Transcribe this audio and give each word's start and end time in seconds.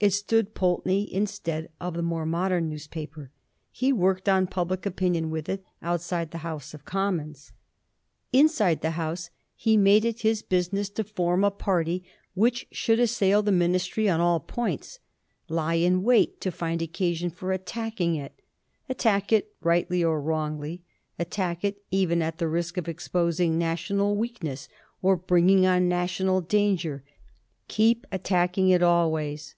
It 0.00 0.12
stood 0.12 0.54
Pulteney 0.54 1.02
in 1.12 1.26
stead 1.26 1.70
of 1.80 1.94
the 1.94 2.02
more 2.02 2.24
modem 2.24 2.68
newspaper. 2.68 3.32
He 3.72 3.92
worked 3.92 4.28
on 4.28 4.46
public 4.46 4.86
opinion 4.86 5.28
with 5.28 5.48
it 5.48 5.64
outside 5.82 6.30
the 6.30 6.38
House 6.46 6.72
of 6.72 6.84
Com 6.84 7.16
mons. 7.18 7.50
Inside 8.32 8.80
the 8.80 8.92
House 8.92 9.30
he 9.56 9.76
made 9.76 10.04
it 10.04 10.20
his 10.20 10.40
business 10.40 10.88
to 10.90 11.02
form 11.02 11.42
a 11.42 11.50
party 11.50 12.04
which 12.34 12.68
should 12.70 13.00
assail 13.00 13.42
the 13.42 13.50
ministry 13.50 14.08
on 14.08 14.20
all 14.20 14.38
points, 14.38 15.00
lie 15.48 15.74
in 15.74 16.04
wait 16.04 16.40
to 16.42 16.52
find 16.52 16.80
occasion 16.80 17.28
for 17.28 17.50
attacking 17.50 18.14
it, 18.14 18.40
attack 18.88 19.32
it 19.32 19.52
rightly 19.60 20.04
or 20.04 20.20
wrongly, 20.22 20.84
attack 21.18 21.64
it 21.64 21.82
even 21.90 22.22
at 22.22 22.38
the 22.38 22.46
risk 22.46 22.76
of 22.76 22.86
exposing 22.88 23.58
national 23.58 24.14
weakness 24.16 24.68
or 25.02 25.16
bringing 25.16 25.66
on 25.66 25.88
national 25.88 26.40
danger, 26.40 27.02
keep 27.66 28.06
attacking 28.12 28.68
it 28.68 28.80
always. 28.80 29.56